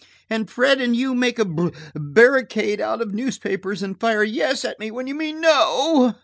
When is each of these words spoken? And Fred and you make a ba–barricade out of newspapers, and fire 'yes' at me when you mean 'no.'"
And 0.31 0.49
Fred 0.49 0.81
and 0.81 0.95
you 0.95 1.13
make 1.13 1.37
a 1.37 1.45
ba–barricade 1.45 2.81
out 2.81 3.01
of 3.01 3.13
newspapers, 3.13 3.83
and 3.83 3.99
fire 3.99 4.23
'yes' 4.23 4.65
at 4.65 4.79
me 4.79 4.89
when 4.89 5.05
you 5.05 5.13
mean 5.13 5.39
'no.'" 5.39 6.15